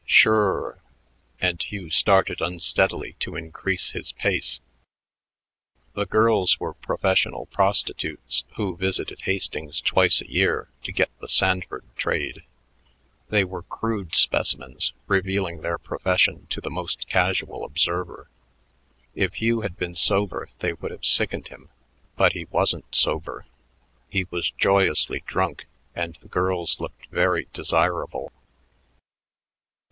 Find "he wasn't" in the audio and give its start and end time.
22.33-22.95